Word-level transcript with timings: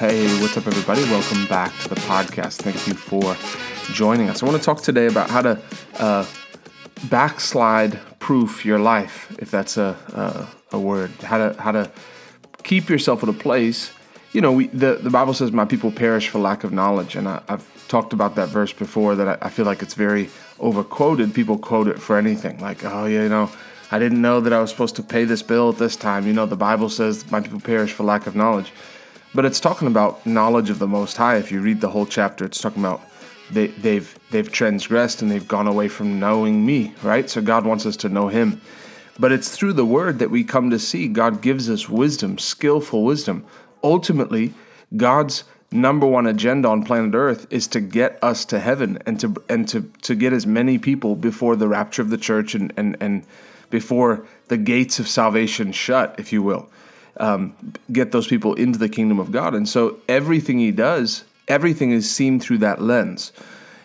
Hey, 0.00 0.24
what's 0.40 0.56
up, 0.56 0.66
everybody? 0.66 1.02
Welcome 1.02 1.44
back 1.44 1.78
to 1.80 1.90
the 1.90 1.94
podcast. 1.96 2.62
Thank 2.62 2.86
you 2.86 2.94
for 2.94 3.36
joining 3.92 4.30
us. 4.30 4.42
I 4.42 4.46
want 4.46 4.56
to 4.56 4.64
talk 4.64 4.80
today 4.80 5.08
about 5.08 5.28
how 5.28 5.42
to 5.42 5.60
uh, 5.98 6.26
backslide 7.10 8.00
proof 8.18 8.64
your 8.64 8.78
life, 8.78 9.30
if 9.38 9.50
that's 9.50 9.76
a, 9.76 9.94
a, 10.14 10.76
a 10.76 10.80
word. 10.80 11.10
How 11.22 11.36
to 11.36 11.60
how 11.60 11.72
to 11.72 11.92
keep 12.62 12.88
yourself 12.88 13.22
at 13.22 13.28
a 13.28 13.34
place. 13.34 13.92
You 14.32 14.40
know, 14.40 14.52
we, 14.52 14.68
the 14.68 14.94
the 14.94 15.10
Bible 15.10 15.34
says, 15.34 15.52
"My 15.52 15.66
people 15.66 15.92
perish 15.92 16.30
for 16.30 16.38
lack 16.38 16.64
of 16.64 16.72
knowledge," 16.72 17.14
and 17.14 17.28
I, 17.28 17.42
have 17.50 17.86
talked 17.88 18.14
about 18.14 18.36
that 18.36 18.48
verse 18.48 18.72
before. 18.72 19.14
That 19.16 19.28
I, 19.28 19.48
I 19.48 19.50
feel 19.50 19.66
like 19.66 19.82
it's 19.82 19.92
very 19.92 20.30
overquoted. 20.60 21.34
People 21.34 21.58
quote 21.58 21.88
it 21.88 22.00
for 22.00 22.16
anything, 22.16 22.58
like, 22.58 22.86
"Oh, 22.86 23.04
yeah, 23.04 23.24
you 23.24 23.28
know." 23.28 23.50
I 23.92 23.98
didn't 23.98 24.22
know 24.22 24.40
that 24.40 24.52
I 24.52 24.60
was 24.60 24.70
supposed 24.70 24.94
to 24.96 25.02
pay 25.02 25.24
this 25.24 25.42
bill 25.42 25.70
at 25.70 25.78
this 25.78 25.96
time. 25.96 26.24
You 26.24 26.32
know, 26.32 26.46
the 26.46 26.54
Bible 26.54 26.88
says, 26.88 27.28
My 27.32 27.40
people 27.40 27.58
perish 27.58 27.92
for 27.92 28.04
lack 28.04 28.28
of 28.28 28.36
knowledge. 28.36 28.72
But 29.34 29.44
it's 29.44 29.60
talking 29.60 29.86
about 29.86 30.26
knowledge 30.26 30.70
of 30.70 30.78
the 30.78 30.88
Most 30.88 31.16
High. 31.16 31.36
If 31.36 31.52
you 31.52 31.60
read 31.60 31.80
the 31.80 31.88
whole 31.88 32.06
chapter, 32.06 32.44
it's 32.44 32.60
talking 32.60 32.82
about 32.82 33.00
they, 33.52 33.68
they've 33.68 34.18
they've 34.30 34.50
transgressed 34.50 35.22
and 35.22 35.30
they've 35.30 35.46
gone 35.46 35.66
away 35.66 35.88
from 35.88 36.18
knowing 36.18 36.64
me, 36.64 36.94
right? 37.02 37.28
So 37.30 37.40
God 37.40 37.64
wants 37.64 37.86
us 37.86 37.96
to 37.98 38.08
know 38.08 38.28
Him. 38.28 38.60
But 39.18 39.32
it's 39.32 39.54
through 39.54 39.74
the 39.74 39.84
Word 39.84 40.18
that 40.18 40.30
we 40.30 40.42
come 40.42 40.70
to 40.70 40.78
see 40.78 41.06
God 41.06 41.42
gives 41.42 41.70
us 41.70 41.88
wisdom, 41.88 42.38
skillful 42.38 43.04
wisdom. 43.04 43.44
Ultimately, 43.84 44.52
God's 44.96 45.44
number 45.70 46.06
one 46.06 46.26
agenda 46.26 46.68
on 46.68 46.84
planet 46.84 47.14
Earth 47.14 47.46
is 47.50 47.68
to 47.68 47.80
get 47.80 48.18
us 48.22 48.44
to 48.46 48.58
heaven 48.58 48.98
and 49.06 49.20
to 49.20 49.34
and 49.48 49.68
to 49.68 49.82
to 50.02 50.16
get 50.16 50.32
as 50.32 50.46
many 50.46 50.78
people 50.78 51.14
before 51.14 51.54
the 51.54 51.68
rapture 51.68 52.02
of 52.02 52.10
the 52.10 52.18
church 52.18 52.56
and 52.56 52.72
and 52.76 52.96
and 53.00 53.24
before 53.70 54.26
the 54.48 54.56
gates 54.56 54.98
of 54.98 55.06
salvation 55.06 55.70
shut, 55.70 56.16
if 56.18 56.32
you 56.32 56.42
will. 56.42 56.68
Um, 57.16 57.54
get 57.92 58.12
those 58.12 58.26
people 58.26 58.54
into 58.54 58.78
the 58.78 58.88
kingdom 58.88 59.18
of 59.18 59.30
God. 59.30 59.54
And 59.54 59.68
so 59.68 59.98
everything 60.08 60.58
he 60.58 60.70
does, 60.70 61.24
everything 61.48 61.90
is 61.90 62.10
seen 62.10 62.40
through 62.40 62.58
that 62.58 62.80
lens. 62.80 63.32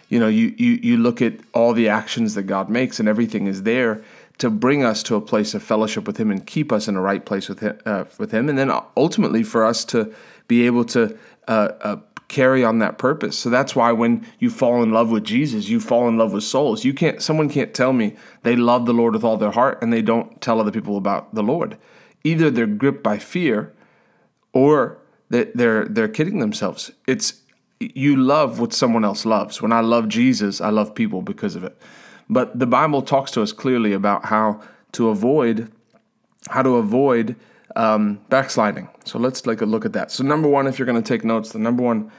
You 0.09 0.20
know, 0.20 0.28
you, 0.28 0.54
you, 0.58 0.80
you 0.81 0.98
look 0.98 1.22
at 1.22 1.34
all 1.53 1.73
the 1.73 1.90
actions 1.90 2.36
that 2.36 2.44
God 2.44 2.70
makes, 2.70 3.00
and 3.00 3.09
everything 3.09 3.48
is 3.48 3.64
there 3.64 4.03
to 4.38 4.50
bring 4.50 4.84
us 4.84 5.02
to 5.03 5.16
a 5.16 5.22
place 5.22 5.53
of 5.53 5.64
fellowship 5.64 6.06
with 6.08 6.18
Him 6.18 6.30
and 6.30 6.46
keep 6.46 6.72
us 6.72 6.88
in 6.88 6.96
a 6.96 7.02
right 7.02 7.26
place 7.26 7.50
with 7.50 7.59
Him, 7.59 7.78
uh, 7.86 8.06
with 8.18 8.31
Him, 8.31 8.50
and 8.50 8.58
then 8.58 8.72
ultimately 8.96 9.44
for 9.44 9.66
us 9.66 9.86
to 9.86 10.14
be 10.48 10.66
able 10.66 10.86
to 10.86 11.18
uh, 11.48 11.70
uh, 11.81 11.98
carry 12.28 12.64
on 12.64 12.80
that 12.80 12.98
purpose. 12.98 13.38
So 13.38 13.50
that's 13.50 13.76
why 13.76 13.92
when 13.92 14.26
you 14.40 14.50
fall 14.50 14.84
in 14.84 14.92
love 14.92 15.12
with 15.12 15.23
Jesus, 15.23 15.70
you 15.70 15.80
fall 15.80 16.08
in 16.08 16.18
love 16.18 16.34
with 16.34 16.44
souls. 16.44 16.84
You 16.84 16.94
can't 16.94 17.22
someone 17.22 17.50
can't 17.50 17.73
tell 17.73 17.94
me 17.94 18.16
they 18.44 18.56
love 18.56 18.86
the 18.86 18.94
Lord 18.94 19.14
with 19.14 19.23
all 19.23 19.38
their 19.38 19.52
heart 19.52 19.81
and 19.81 19.94
they 19.94 20.02
don't 20.02 20.42
tell 20.42 20.59
other 20.59 20.72
people 20.72 20.98
about 20.98 21.34
the 21.34 21.44
Lord. 21.44 21.78
Either 22.26 22.50
they're 22.50 22.66
gripped 22.68 23.04
by 23.04 23.18
fear 23.18 23.72
or 24.52 24.98
they're 25.30 25.86
they're 25.86 26.08
kidding 26.08 26.40
themselves. 26.40 26.92
It's 27.08 27.42
you 27.80 28.16
love 28.16 28.59
what 28.59 28.73
someone 28.73 29.06
else 29.06 29.26
loves. 29.26 29.62
When 29.62 29.72
I 29.72 29.81
love 29.81 30.08
Jesus, 30.08 30.62
I 30.62 30.70
love 30.70 30.96
people 30.96 31.22
because 31.22 31.56
of 31.56 31.64
it. 31.64 31.78
But 32.30 32.58
the 32.58 32.66
Bible 32.66 33.02
talks 33.02 33.31
to 33.31 33.42
us 33.42 33.52
clearly 33.52 33.94
about 33.94 34.26
how 34.26 34.62
to 34.94 35.09
avoid 35.09 35.72
how 36.50 36.62
to 36.62 36.76
avoid 36.76 37.36
um, 37.76 38.20
backsliding. 38.30 38.90
So 39.03 39.20
let's 39.20 39.42
take 39.42 39.62
a 39.62 39.66
look 39.66 39.86
at 39.86 39.94
that. 39.94 40.12
So 40.12 40.23
number 40.23 40.48
one, 40.48 40.68
if 40.68 40.80
you're 40.80 40.86
going 40.86 41.02
to 41.02 41.08
take 41.08 41.23
notes, 41.23 41.52
the 41.52 41.59
number 41.59 41.84
one, 41.84 42.12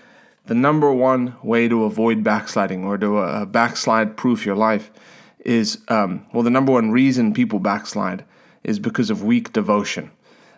the 0.47 0.55
number 0.55 0.93
one 0.93 1.35
way 1.43 1.69
to 1.69 1.85
avoid 1.85 2.23
backsliding 2.23 2.85
or 2.85 2.99
to 2.99 3.19
uh, 3.19 3.45
backslide 3.47 4.17
proof 4.17 4.45
your 4.45 4.57
life 4.57 4.91
is 5.41 5.79
um, 5.89 6.27
well, 6.33 6.43
the 6.43 6.51
number 6.51 6.73
one 6.73 6.91
reason 6.91 7.33
people 7.33 7.59
backslide 7.59 8.25
is 8.67 8.79
because 8.79 9.09
of 9.09 9.23
weak 9.23 9.53
devotion. 9.53 10.11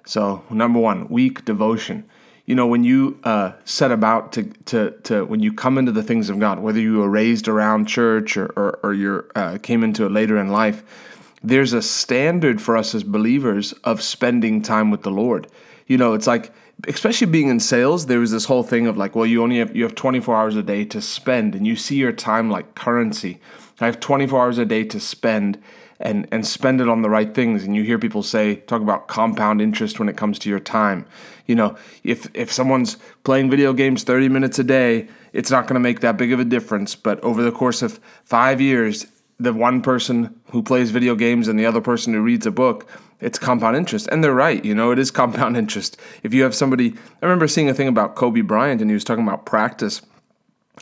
So 0.07 0.43
number 0.51 0.81
one, 0.81 1.09
weak 1.09 1.45
devotion. 1.45 2.09
You 2.47 2.55
know, 2.55 2.67
when 2.67 2.83
you 2.83 3.21
uh, 3.25 3.53
set 3.67 3.93
about 3.93 4.33
to, 4.33 4.45
to, 4.65 4.91
to, 5.05 5.25
when 5.27 5.41
you 5.41 5.53
come 5.53 5.77
into 5.77 5.93
the 5.93 6.03
things 6.03 6.31
of 6.31 6.41
God, 6.41 6.61
whether 6.61 6.81
you 6.81 6.97
were 6.97 7.11
raised 7.11 7.47
around 7.47 7.87
church 7.87 8.39
or, 8.39 8.47
or, 8.57 8.81
or 8.83 8.95
you 8.95 9.25
uh, 9.35 9.59
came 9.63 9.85
into 9.85 10.07
it 10.07 10.13
later 10.13 10.39
in 10.39 10.49
life, 10.49 10.83
there's 11.43 11.75
a 11.75 11.83
standard 11.83 12.63
for 12.63 12.79
us 12.79 12.95
as 12.95 13.05
believers 13.05 13.75
of 13.85 14.03
spending 14.03 14.63
time 14.63 14.91
with 14.91 15.03
the 15.03 15.11
Lord. 15.11 15.47
You 15.87 15.99
know, 15.99 16.15
it's 16.15 16.27
like 16.27 16.51
especially 16.87 17.27
being 17.27 17.49
in 17.49 17.61
sales, 17.61 18.07
there 18.07 18.21
was 18.21 18.31
this 18.31 18.47
whole 18.47 18.63
thing 18.63 18.87
of 18.87 18.97
like, 18.97 19.15
well, 19.15 19.27
you 19.27 19.43
only 19.43 19.59
have 19.59 19.77
you 19.77 19.83
have 19.83 19.95
24 19.95 20.35
hours 20.35 20.57
a 20.57 20.63
day 20.63 20.87
to 20.87 21.03
spend 21.03 21.55
and 21.55 21.67
you 21.67 21.77
see 21.77 21.97
your 21.97 22.13
time 22.13 22.51
like 22.51 22.75
currency. 22.75 23.41
I 23.81 23.87
have 23.87 24.01
24 24.01 24.41
hours 24.41 24.59
a 24.59 24.65
day 24.65 24.85
to 24.85 24.99
spend 24.99 25.63
and 26.01 26.29
and 26.31 26.47
spend 26.47 26.81
it 26.81 26.89
on 26.89 27.03
the 27.03 27.11
right 27.11 27.35
things 27.35 27.65
and 27.65 27.75
you 27.75 27.83
hear 27.83 27.99
people 27.99 28.23
say 28.23 28.57
talk 28.57 28.81
about 28.81 29.09
compound 29.09 29.61
interest 29.61 29.99
when 29.99 30.09
it 30.09 30.17
comes 30.17 30.39
to 30.41 30.49
your 30.49 30.61
time. 30.61 31.07
You 31.47 31.55
know, 31.55 31.77
if 32.05 32.29
if 32.35 32.53
someone's 32.53 32.97
playing 33.25 33.51
video 33.51 33.73
games 33.73 34.05
30 34.05 34.29
minutes 34.29 34.59
a 34.59 34.65
day, 34.65 35.09
it's 35.33 35.51
not 35.51 35.63
going 35.63 35.75
to 35.75 35.81
make 35.81 36.01
that 36.01 36.17
big 36.17 36.33
of 36.33 36.41
a 36.41 36.45
difference, 36.45 36.95
but 36.95 37.21
over 37.21 37.43
the 37.43 37.53
course 37.53 37.83
of 37.83 38.01
5 38.25 38.61
years, 38.61 39.07
the 39.41 39.53
one 39.53 39.83
person 39.83 40.39
who 40.51 40.63
plays 40.63 40.91
video 40.91 41.15
games 41.15 41.49
and 41.49 41.59
the 41.59 41.67
other 41.67 41.81
person 41.81 42.13
who 42.13 42.21
reads 42.21 42.47
a 42.47 42.51
book, 42.51 42.89
it's 43.21 43.39
compound 43.39 43.77
interest. 43.77 44.09
And 44.11 44.23
they're 44.23 44.35
right, 44.35 44.65
you 44.65 44.75
know, 44.75 44.91
it 44.91 44.99
is 44.99 45.11
compound 45.11 45.57
interest. 45.63 45.97
If 46.23 46.35
you 46.35 46.43
have 46.43 46.55
somebody, 46.55 46.95
I 47.23 47.27
remember 47.27 47.49
seeing 47.49 47.69
a 47.69 47.75
thing 47.75 47.89
about 47.89 48.17
Kobe 48.17 48.41
Bryant 48.41 48.81
and 48.81 48.91
he 48.91 48.95
was 48.95 49.05
talking 49.05 49.27
about 49.27 49.47
practice. 49.47 50.03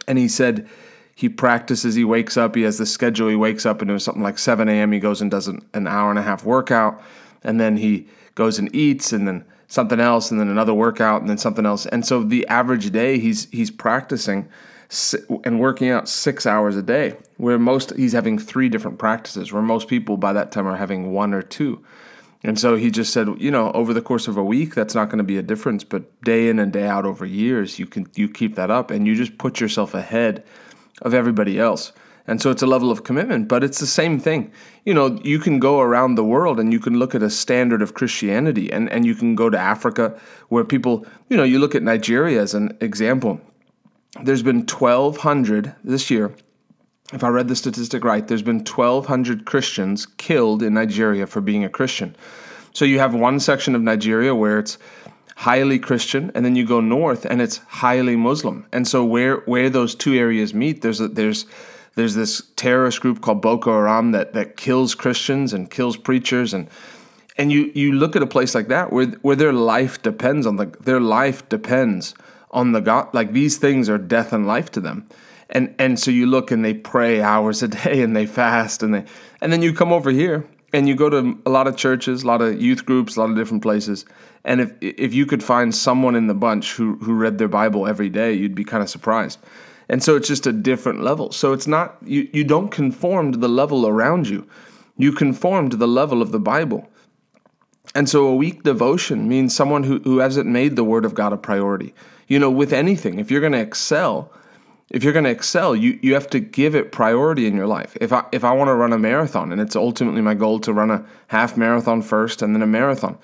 And 0.09 0.19
he 0.19 0.29
said 0.29 0.69
he 1.17 1.31
practices, 1.31 1.95
he 1.95 2.05
wakes 2.05 2.37
up, 2.37 2.55
he 2.55 2.63
has 2.63 2.77
the 2.77 2.85
schedule, 2.85 3.31
he 3.31 3.37
wakes 3.37 3.65
up 3.65 3.81
and 3.81 3.91
it 3.91 3.95
was 3.95 4.05
something 4.05 4.23
like 4.23 4.39
7 4.39 4.69
a.m. 4.69 4.93
He 4.93 5.01
goes 5.01 5.23
and 5.23 5.31
does 5.31 5.49
an, 5.49 5.67
an 5.73 5.87
hour 5.87 6.11
and 6.11 6.19
a 6.19 6.23
half 6.23 6.45
workout. 6.45 7.03
And 7.43 7.59
then 7.59 7.79
he 7.79 8.07
goes 8.35 8.59
and 8.59 8.73
eats 8.77 9.15
and 9.15 9.27
then 9.27 9.43
something 9.67 9.99
else 9.99 10.31
and 10.31 10.39
then 10.39 10.49
another 10.49 10.75
workout 10.75 11.23
and 11.23 11.31
then 11.31 11.39
something 11.39 11.65
else. 11.65 11.87
And 11.87 12.05
so 12.05 12.23
the 12.23 12.47
average 12.49 12.91
day 12.91 13.19
he's 13.19 13.51
he's 13.51 13.71
practicing 13.71 14.47
and 15.43 15.59
working 15.59 15.89
out 15.89 16.07
six 16.07 16.45
hours 16.45 16.77
a 16.77 16.83
day. 16.83 17.17
Where 17.39 17.59
most 17.59 17.97
he's 17.97 18.13
having 18.13 18.39
three 18.39 18.69
different 18.69 18.99
practices, 18.99 19.55
where 19.55 19.63
most 19.63 19.89
people 19.89 20.19
by 20.19 20.35
that 20.35 20.53
time 20.53 20.67
are 20.67 20.77
having 20.77 21.15
one 21.15 21.33
or 21.33 21.41
two. 21.41 21.83
And 22.45 22.61
so 22.61 22.77
he 22.77 22.91
just 22.91 23.15
said, 23.15 23.29
you 23.39 23.51
know, 23.51 23.73
over 23.73 23.95
the 23.95 24.03
course 24.03 24.29
of 24.29 24.37
a 24.37 24.45
week, 24.45 24.75
that's 24.75 24.95
not 24.95 25.07
going 25.07 25.19
to 25.19 25.25
be 25.25 25.39
a 25.39 25.43
difference, 25.43 25.83
but 25.83 26.21
day 26.21 26.51
in 26.51 26.59
and 26.59 26.75
day 26.75 26.87
out 26.87 27.07
over 27.07 27.25
years, 27.25 27.79
you 27.79 27.87
can 27.87 28.07
you 28.17 28.29
keep 28.29 28.55
that 28.57 28.71
up, 28.71 28.91
and 28.91 29.07
you 29.07 29.17
just 29.17 29.39
put 29.39 29.61
yourself 29.61 29.95
ahead 29.95 30.45
of 31.03 31.15
everybody 31.15 31.59
else. 31.59 31.93
And 32.29 32.43
so 32.43 32.51
it's 32.51 32.63
a 32.63 32.67
level 32.67 32.91
of 32.91 33.05
commitment, 33.05 33.47
but 33.47 33.63
it's 33.63 33.79
the 33.79 33.87
same 33.87 34.19
thing. 34.19 34.51
You 34.85 34.95
know, 34.95 35.19
you 35.23 35.39
can 35.39 35.61
go 35.61 35.81
around 35.81 36.17
the 36.17 36.25
world 36.25 36.59
and 36.59 36.73
you 36.73 36.81
can 36.81 36.99
look 36.99 37.15
at 37.15 37.23
a 37.23 37.31
standard 37.31 37.83
of 37.83 37.95
Christianity, 37.95 38.73
and, 38.73 38.91
and 38.91 39.07
you 39.07 39.15
can 39.15 39.37
go 39.37 39.49
to 39.49 39.59
Africa 39.59 40.19
where 40.49 40.65
people, 40.65 41.07
you 41.29 41.37
know, 41.37 41.45
you 41.45 41.61
look 41.61 41.77
at 41.77 41.85
Nigeria 41.85 42.43
as 42.43 42.53
an 42.55 42.77
example 42.81 43.41
there's 44.23 44.43
been 44.43 44.61
1,200 44.61 45.75
this 45.85 46.11
year. 46.11 46.33
If 47.13 47.23
I 47.23 47.29
read 47.29 47.49
the 47.49 47.57
statistic 47.57 48.05
right, 48.05 48.27
there's 48.27 48.43
been 48.43 48.59
1,200 48.59 49.45
Christians 49.45 50.07
killed 50.07 50.63
in 50.63 50.75
Nigeria 50.75 51.27
for 51.27 51.41
being 51.41 51.65
a 51.65 51.69
Christian. 51.69 52.17
So 52.73 52.85
you 52.85 52.99
have 52.99 53.15
one 53.15 53.41
section 53.41 53.75
of 53.75 53.83
Nigeria 53.83 54.35
where 54.35 54.59
it's 54.59 54.79
highly 55.37 55.79
Christian, 55.79 56.33
and 56.35 56.45
then 56.45 56.57
you 56.57 56.67
go 56.67 56.81
north 56.81 57.27
and 57.27 57.41
it's 57.41 57.59
highly 57.69 58.17
Muslim. 58.17 58.67
And 58.73 58.89
so 58.89 59.05
where 59.05 59.37
where 59.45 59.71
those 59.71 59.95
two 59.95 60.15
areas 60.15 60.55
meet, 60.55 60.83
there's 60.83 61.01
a, 61.01 61.09
there's 61.09 61.47
there's 61.95 62.15
this 62.15 62.43
terrorist 62.57 63.01
group 63.01 63.21
called 63.21 63.43
Boko 63.43 63.73
Haram 63.73 64.13
that 64.13 64.33
that 64.33 64.57
kills 64.57 64.95
Christians 64.95 65.53
and 65.53 65.71
kills 65.71 65.97
preachers 65.97 66.55
and 66.55 66.69
and 67.39 67.53
you 67.53 67.71
you 67.75 67.93
look 67.93 68.17
at 68.17 68.23
a 68.23 68.27
place 68.27 68.55
like 68.55 68.69
that 68.69 68.93
where 68.93 69.07
where 69.23 69.37
their 69.37 69.53
life 69.53 70.03
depends 70.03 70.47
on 70.47 70.57
the 70.57 70.67
their 70.81 71.01
life 71.01 71.47
depends 71.51 72.15
on 72.51 72.73
the 72.73 72.81
God. 72.81 73.13
Like 73.13 73.33
these 73.33 73.59
things 73.59 73.91
are 73.91 73.99
death 73.99 74.33
and 74.33 74.47
life 74.47 74.71
to 74.73 74.81
them. 74.81 75.07
And 75.51 75.75
and 75.79 76.01
so 76.01 76.11
you 76.11 76.27
look 76.27 76.51
and 76.51 76.65
they 76.65 76.75
pray 76.75 77.21
hours 77.21 77.63
a 77.63 77.69
day 77.69 78.01
and 78.01 78.17
they 78.17 78.25
fast 78.27 78.83
and 78.83 78.95
they 78.95 79.05
and 79.43 79.53
then 79.53 79.61
you 79.61 79.75
come 79.75 79.93
over 79.93 80.11
here 80.11 80.47
and 80.77 80.89
you 80.89 80.95
go 80.95 81.09
to 81.09 81.39
a 81.47 81.51
lot 81.51 81.67
of 81.67 81.77
churches, 81.77 82.23
a 82.23 82.27
lot 82.27 82.43
of 82.43 82.61
youth 82.61 82.85
groups, 82.85 83.17
a 83.17 83.21
lot 83.21 83.31
of 83.31 83.37
different 83.37 83.63
places. 83.63 84.05
And 84.45 84.61
if 84.61 84.73
if 84.81 85.15
you 85.15 85.27
could 85.27 85.43
find 85.43 85.75
someone 85.75 86.15
in 86.15 86.27
the 86.27 86.35
bunch 86.35 86.75
who 86.75 86.97
who 86.97 87.15
read 87.15 87.39
their 87.39 87.49
Bible 87.49 87.87
every 87.87 88.11
day, 88.11 88.33
you'd 88.33 88.55
be 88.55 88.65
kind 88.65 88.83
of 88.83 88.91
surprised. 88.91 89.39
And 89.89 90.03
so 90.03 90.17
it's 90.17 90.29
just 90.29 90.47
a 90.47 90.53
different 90.53 91.03
level. 91.03 91.33
So 91.33 91.53
it's 91.53 91.67
not 91.67 91.97
you 92.03 92.29
you 92.33 92.45
don't 92.45 92.71
conform 92.71 93.33
to 93.33 93.39
the 93.39 93.49
level 93.49 93.87
around 93.87 94.29
you. 94.29 94.47
You 94.99 95.13
conform 95.13 95.71
to 95.71 95.77
the 95.77 95.89
level 95.89 96.23
of 96.23 96.31
the 96.33 96.41
Bible. 96.41 96.89
And 97.95 98.09
so 98.09 98.27
a 98.27 98.35
weak 98.35 98.63
devotion 98.63 99.29
means 99.29 99.55
someone 99.55 99.85
who, 99.85 100.01
who 100.01 100.19
hasn't 100.19 100.47
made 100.47 100.77
the 100.77 100.85
word 100.85 101.05
of 101.05 101.15
God 101.15 101.33
a 101.33 101.37
priority 101.37 101.95
you 102.29 102.39
know, 102.39 102.51
with 102.51 102.73
anything, 102.73 103.19
if 103.19 103.31
you're 103.31 103.41
going 103.41 103.53
to 103.53 103.61
excel, 103.61 104.33
if 104.91 105.03
you're 105.03 105.13
going 105.13 105.25
to 105.25 105.31
excel, 105.31 105.75
you, 105.75 105.99
you 106.01 106.15
have 106.15 106.31
to 106.31 106.41
give 106.41 106.75
it 106.75 106.93
priority 106.93 107.47
in 107.47 107.57
your 107.57 107.67
life. 107.67 107.97
If 108.01 108.13
I 108.13 108.25
if 108.33 108.45
I 108.45 108.53
want 108.53 108.69
to 108.69 108.75
run 108.75 108.93
a 108.93 108.99
marathon 108.99 109.51
and 109.53 109.61
it's 109.61 109.75
ultimately 109.75 110.21
my 110.21 110.35
goal 110.35 110.61
to 110.61 110.73
run 110.73 110.91
a 110.91 111.05
half 111.29 111.57
marathon 111.57 112.03
first 112.03 112.41
and 112.43 112.55
then 112.55 112.63
a 112.63 112.67
marathon, 112.67 113.19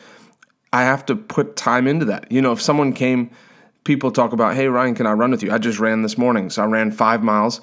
I 0.73 0.83
have 0.83 1.07
to 1.07 1.17
put 1.17 1.57
time 1.57 1.87
into 1.87 2.05
that. 2.07 2.31
You 2.33 2.43
know, 2.43 2.53
if 2.53 2.61
someone 2.61 2.93
came, 2.93 3.31
people 3.85 4.11
talk 4.11 4.33
about, 4.33 4.55
hey 4.57 4.67
Ryan, 4.67 4.95
can 4.95 5.07
I 5.07 5.13
run 5.13 5.31
with 5.31 5.43
you? 5.43 5.53
I 5.53 5.59
just 5.59 5.79
ran 5.79 6.03
this 6.03 6.19
morning, 6.19 6.51
so 6.51 6.63
I 6.63 6.67
ran 6.67 6.91
five 6.91 7.23
miles, 7.23 7.61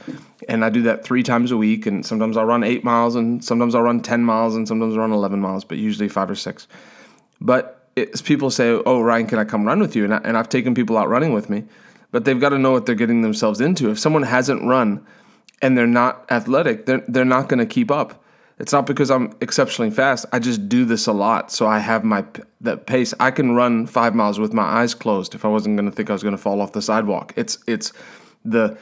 and 0.48 0.63
I 0.63 0.69
do 0.69 0.81
that 0.84 1.04
three 1.04 1.24
times 1.24 1.52
a 1.52 1.57
week. 1.57 1.86
And 1.86 2.06
sometimes 2.06 2.38
I'll 2.38 2.45
run 2.45 2.63
eight 2.63 2.86
miles, 2.86 3.16
and 3.16 3.44
sometimes 3.44 3.75
I'll 3.75 3.81
run 3.81 4.02
ten 4.02 4.24
miles, 4.24 4.56
and 4.56 4.66
sometimes 4.66 4.94
I'll 4.94 5.02
run 5.02 5.12
eleven 5.12 5.42
miles, 5.42 5.66
but 5.66 5.78
usually 5.78 6.07
five 6.07 6.30
or 6.30 6.36
six. 6.36 6.68
But 7.42 7.90
it's 7.98 8.22
people 8.22 8.50
say, 8.50 8.81
"Oh, 8.86 9.02
Ryan, 9.02 9.28
can 9.28 9.40
I 9.40 9.44
come 9.44 9.66
run 9.66 9.80
with 9.80 9.94
you?" 9.95 10.06
And, 10.06 10.13
I, 10.13 10.22
and 10.24 10.38
I've 10.38 10.48
taken 10.48 10.74
people 10.74 10.98
out 10.98 11.10
running 11.10 11.34
with 11.34 11.50
me, 11.50 11.66
but 12.12 12.26
they've 12.26 12.40
got 12.40 12.50
to 12.50 12.60
know 12.60 12.72
what 12.72 12.86
they're 12.86 12.96
getting 12.96 13.22
themselves 13.22 13.62
into. 13.62 13.90
If 13.90 14.00
someone 14.00 14.24
hasn't 14.24 14.64
run 14.64 15.06
and 15.62 15.78
they're 15.78 15.88
not 15.88 16.26
athletic, 16.32 16.86
they're 16.86 17.04
they're 17.08 17.26
not 17.26 17.50
going 17.50 17.60
to 17.60 17.66
keep 17.66 17.92
up. 17.92 18.24
It's 18.60 18.74
not 18.74 18.86
because 18.86 19.10
I'm 19.10 19.34
exceptionally 19.40 19.90
fast. 19.90 20.26
I 20.34 20.40
just 20.40 20.68
do 20.68 20.84
this 20.84 21.08
a 21.08 21.14
lot, 21.14 21.50
so 21.52 21.66
I 21.66 21.80
have 21.80 22.04
my 22.04 22.26
that 22.62 22.88
pace. 22.88 23.14
I 23.20 23.32
can 23.32 23.54
run 23.54 23.88
five 23.88 24.14
miles 24.14 24.40
with 24.40 24.54
my 24.54 24.64
eyes 24.64 24.94
closed 24.94 25.34
if 25.34 25.46
I 25.46 25.48
wasn't 25.48 25.78
going 25.78 25.90
to 25.90 25.96
think 25.96 26.10
I 26.10 26.14
was 26.14 26.24
going 26.24 26.36
to 26.36 26.42
fall 26.42 26.62
off 26.62 26.74
the 26.74 26.82
sidewalk. 26.82 27.34
It's 27.38 27.58
it's 27.68 27.94
the 28.44 28.78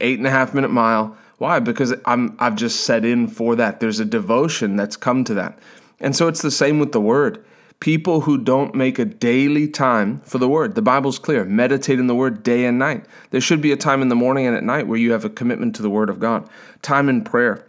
eight 0.00 0.18
and 0.18 0.26
a 0.26 0.30
half 0.30 0.52
minute 0.54 0.70
mile. 0.70 1.16
Why? 1.38 1.60
Because 1.60 1.94
I'm 2.04 2.36
I've 2.38 2.56
just 2.56 2.84
set 2.84 3.04
in 3.04 3.26
for 3.26 3.56
that. 3.56 3.80
There's 3.80 4.00
a 4.00 4.04
devotion 4.04 4.76
that's 4.76 4.96
come 4.96 5.24
to 5.24 5.34
that, 5.34 5.58
and 5.98 6.14
so 6.14 6.28
it's 6.28 6.42
the 6.42 6.50
same 6.50 6.78
with 6.78 6.92
the 6.92 7.00
word 7.00 7.42
people 7.82 8.20
who 8.20 8.38
don't 8.38 8.76
make 8.76 9.00
a 9.00 9.04
daily 9.04 9.66
time 9.66 10.20
for 10.20 10.38
the 10.38 10.48
word. 10.48 10.76
The 10.76 10.80
Bible's 10.82 11.18
clear. 11.18 11.44
Meditate 11.44 11.98
in 11.98 12.06
the 12.06 12.14
word 12.14 12.44
day 12.44 12.64
and 12.64 12.78
night. 12.78 13.06
There 13.30 13.40
should 13.40 13.60
be 13.60 13.72
a 13.72 13.76
time 13.76 14.02
in 14.02 14.08
the 14.08 14.14
morning 14.14 14.46
and 14.46 14.56
at 14.56 14.62
night 14.62 14.86
where 14.86 15.00
you 15.00 15.10
have 15.10 15.24
a 15.24 15.28
commitment 15.28 15.74
to 15.74 15.82
the 15.82 15.90
word 15.90 16.08
of 16.08 16.20
God. 16.20 16.48
Time 16.82 17.08
in 17.08 17.24
prayer. 17.24 17.66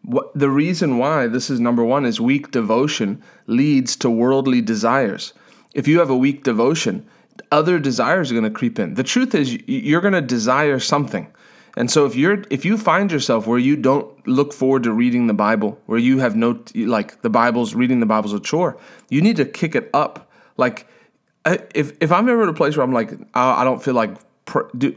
What, 0.00 0.32
the 0.34 0.48
reason 0.48 0.96
why 0.96 1.26
this 1.26 1.50
is 1.50 1.60
number 1.60 1.84
one 1.84 2.06
is 2.06 2.18
weak 2.18 2.50
devotion 2.50 3.22
leads 3.46 3.94
to 3.96 4.08
worldly 4.08 4.62
desires. 4.62 5.34
If 5.74 5.86
you 5.86 5.98
have 5.98 6.08
a 6.08 6.16
weak 6.16 6.42
devotion, 6.42 7.06
other 7.52 7.78
desires 7.78 8.30
are 8.30 8.34
going 8.34 8.44
to 8.44 8.58
creep 8.58 8.78
in. 8.78 8.94
The 8.94 9.04
truth 9.04 9.34
is, 9.34 9.52
you're 9.68 10.00
going 10.00 10.14
to 10.14 10.22
desire 10.22 10.78
something. 10.78 11.30
And 11.76 11.90
so 11.90 12.04
if 12.06 12.16
you're 12.16 12.44
if 12.50 12.64
you 12.64 12.76
find 12.76 13.10
yourself 13.12 13.46
where 13.46 13.58
you 13.58 13.76
don't 13.76 14.26
look 14.26 14.52
forward 14.52 14.82
to 14.84 14.92
reading 14.92 15.26
the 15.26 15.34
Bible, 15.34 15.78
where 15.86 15.98
you 15.98 16.18
have 16.18 16.36
no 16.36 16.62
like 16.74 17.22
the 17.22 17.30
Bible's 17.30 17.74
reading 17.74 18.00
the 18.00 18.06
Bible's 18.06 18.32
a 18.32 18.40
chore, 18.40 18.76
you 19.08 19.20
need 19.20 19.36
to 19.36 19.44
kick 19.44 19.74
it 19.74 19.88
up. 19.94 20.30
Like 20.56 20.86
if 21.46 21.92
if 22.00 22.12
I'm 22.12 22.28
ever 22.28 22.42
at 22.42 22.48
a 22.48 22.54
place 22.54 22.76
where 22.76 22.84
I'm 22.84 22.92
like 22.92 23.12
I 23.34 23.64
don't 23.64 23.82
feel 23.82 23.94
like 23.94 24.10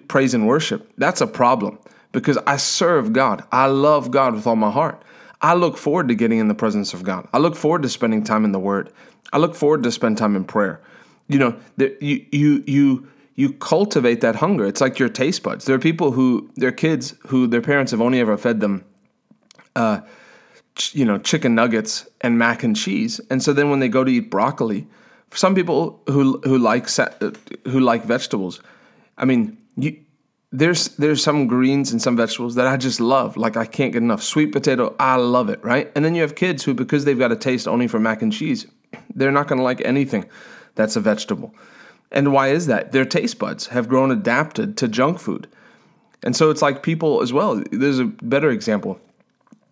praise 0.07 0.33
and 0.33 0.47
worship, 0.47 0.91
that's 0.97 1.21
a 1.21 1.27
problem 1.27 1.77
because 2.11 2.37
I 2.47 2.57
serve 2.57 3.13
God. 3.13 3.43
I 3.51 3.67
love 3.67 4.11
God 4.11 4.33
with 4.33 4.47
all 4.47 4.55
my 4.55 4.71
heart. 4.71 5.01
I 5.41 5.55
look 5.55 5.77
forward 5.77 6.07
to 6.07 6.15
getting 6.15 6.39
in 6.39 6.47
the 6.47 6.55
presence 6.55 6.93
of 6.93 7.03
God. 7.03 7.27
I 7.33 7.37
look 7.37 7.55
forward 7.55 7.81
to 7.83 7.89
spending 7.89 8.23
time 8.23 8.45
in 8.45 8.53
the 8.53 8.59
Word. 8.59 8.91
I 9.33 9.37
look 9.37 9.55
forward 9.55 9.83
to 9.83 9.91
spend 9.91 10.17
time 10.17 10.35
in 10.35 10.45
prayer. 10.45 10.79
You 11.27 11.39
know, 11.39 11.55
you 11.77 12.25
you 12.31 12.63
you 12.65 13.07
you 13.35 13.53
cultivate 13.53 14.21
that 14.21 14.35
hunger. 14.35 14.65
It's 14.65 14.81
like 14.81 14.99
your 14.99 15.09
taste 15.09 15.43
buds. 15.43 15.65
There 15.65 15.75
are 15.75 15.79
people 15.79 16.11
who, 16.11 16.51
their 16.55 16.71
kids 16.71 17.15
who 17.27 17.47
their 17.47 17.61
parents 17.61 17.91
have 17.91 18.01
only 18.01 18.19
ever 18.19 18.37
fed 18.37 18.59
them, 18.59 18.85
uh, 19.75 20.01
ch- 20.75 20.95
you 20.95 21.05
know, 21.05 21.17
chicken 21.17 21.55
nuggets 21.55 22.07
and 22.21 22.37
mac 22.37 22.63
and 22.63 22.75
cheese, 22.75 23.19
and 23.29 23.41
so 23.41 23.53
then 23.53 23.69
when 23.69 23.79
they 23.79 23.89
go 23.89 24.03
to 24.03 24.11
eat 24.11 24.29
broccoli, 24.29 24.87
for 25.29 25.37
some 25.37 25.55
people 25.55 26.01
who 26.07 26.39
who 26.43 26.57
like 26.57 26.87
sa- 26.87 27.13
who 27.65 27.79
like 27.79 28.03
vegetables, 28.05 28.61
I 29.17 29.25
mean, 29.25 29.57
you, 29.75 29.97
there's 30.51 30.89
there's 30.97 31.23
some 31.23 31.47
greens 31.47 31.91
and 31.91 31.99
some 31.99 32.15
vegetables 32.15 32.53
that 32.55 32.67
I 32.67 32.77
just 32.77 32.99
love. 32.99 33.35
Like 33.35 33.57
I 33.57 33.65
can't 33.65 33.91
get 33.91 34.03
enough. 34.03 34.21
Sweet 34.21 34.51
potato, 34.51 34.95
I 34.99 35.15
love 35.15 35.49
it, 35.49 35.63
right? 35.63 35.91
And 35.95 36.05
then 36.05 36.13
you 36.13 36.21
have 36.21 36.35
kids 36.35 36.63
who, 36.63 36.75
because 36.75 37.05
they've 37.05 37.17
got 37.17 37.31
a 37.31 37.35
taste 37.35 37.67
only 37.67 37.87
for 37.87 37.99
mac 37.99 38.21
and 38.21 38.31
cheese, 38.31 38.67
they're 39.15 39.31
not 39.31 39.47
going 39.47 39.57
to 39.57 39.63
like 39.63 39.81
anything 39.83 40.29
that's 40.75 40.95
a 40.95 40.99
vegetable. 40.99 41.55
And 42.13 42.31
why 42.31 42.49
is 42.49 42.67
that? 42.67 42.91
Their 42.91 43.05
taste 43.05 43.39
buds 43.39 43.67
have 43.67 43.89
grown 43.89 44.11
adapted 44.11 44.77
to 44.77 44.87
junk 44.87 45.19
food. 45.19 45.47
And 46.21 46.35
so 46.35 46.49
it's 46.49 46.61
like 46.61 46.83
people 46.83 47.21
as 47.21 47.33
well. 47.33 47.61
There's 47.71 47.99
a 47.99 48.05
better 48.05 48.49
example. 48.51 48.99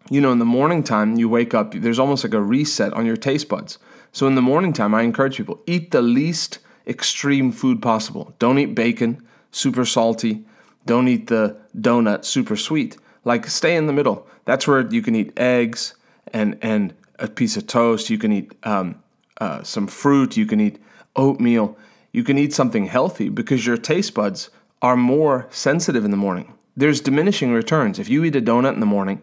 You 0.10 0.20
know, 0.20 0.32
in 0.32 0.40
the 0.40 0.46
morning 0.46 0.84
time, 0.84 1.18
you 1.18 1.30
wake 1.30 1.54
up, 1.54 1.74
there's 1.74 2.00
almost 2.00 2.26
like 2.26 2.34
a 2.34 2.42
reset 2.42 2.92
on 2.94 3.06
your 3.06 3.16
taste 3.16 3.48
buds. 3.48 3.78
So 4.12 4.28
in 4.28 4.36
the 4.36 4.42
morning 4.42 4.74
time, 4.74 4.94
I 4.94 5.04
encourage 5.04 5.38
people 5.38 5.62
eat 5.66 5.92
the 5.92 6.02
least 6.02 6.60
extreme 6.86 7.52
food 7.52 7.82
possible. 7.82 8.34
Don't 8.40 8.58
eat 8.58 8.76
bacon, 8.76 9.26
super 9.52 9.86
salty. 9.86 10.44
Don't 10.86 11.08
eat 11.08 11.28
the 11.28 11.56
donut, 11.78 12.26
super 12.26 12.58
sweet. 12.58 12.98
Like 13.24 13.46
stay 13.46 13.76
in 13.78 13.86
the 13.86 13.94
middle. 13.94 14.28
That's 14.46 14.68
where 14.68 14.86
you 14.86 15.02
can 15.02 15.16
eat 15.16 15.32
eggs 15.38 15.94
and 16.34 16.58
and 16.62 16.94
a 17.20 17.28
piece 17.28 17.56
of 17.56 17.68
toast. 17.68 18.10
You 18.10 18.18
can 18.18 18.34
eat 18.34 18.52
um, 18.64 18.96
uh, 19.40 19.62
some 19.64 19.88
fruit. 19.88 20.36
You 20.36 20.48
can 20.48 20.60
eat 20.60 20.82
oatmeal 21.16 21.78
you 22.12 22.24
can 22.24 22.38
eat 22.38 22.54
something 22.54 22.86
healthy 22.86 23.30
because 23.30 23.66
your 23.66 23.78
taste 23.78 24.14
buds 24.14 24.50
are 24.82 24.98
more 24.98 25.48
sensitive 25.50 26.04
in 26.06 26.12
the 26.12 26.18
morning. 26.18 26.54
There's 26.76 27.02
diminishing 27.02 27.52
returns. 27.54 28.00
If 28.00 28.10
you 28.10 28.24
eat 28.24 28.36
a 28.36 28.42
donut 28.42 28.74
in 28.74 28.80
the 28.80 28.86
morning, 28.86 29.22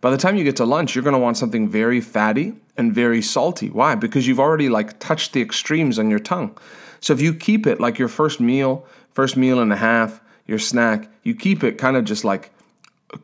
by 0.00 0.10
the 0.10 0.16
time 0.16 0.36
you 0.36 0.44
get 0.44 0.56
to 0.56 0.64
lunch, 0.64 0.94
you're 0.94 1.04
going 1.04 1.14
to 1.14 1.18
want 1.18 1.36
something 1.36 1.68
very 1.68 2.00
fatty 2.00 2.54
and 2.76 2.94
very 2.94 3.22
salty. 3.22 3.70
Why? 3.70 3.94
Because 3.94 4.26
you've 4.26 4.40
already 4.40 4.68
like 4.68 4.98
touched 4.98 5.32
the 5.32 5.40
extremes 5.40 5.98
on 5.98 6.10
your 6.10 6.18
tongue. 6.18 6.56
So 7.00 7.12
if 7.12 7.20
you 7.20 7.34
keep 7.34 7.66
it 7.66 7.80
like 7.80 7.98
your 7.98 8.08
first 8.08 8.40
meal, 8.40 8.86
first 9.12 9.36
meal 9.36 9.60
and 9.60 9.72
a 9.72 9.76
half, 9.76 10.20
your 10.46 10.58
snack, 10.58 11.10
you 11.22 11.34
keep 11.34 11.64
it 11.64 11.78
kind 11.78 11.96
of 11.96 12.04
just 12.04 12.24
like 12.24 12.50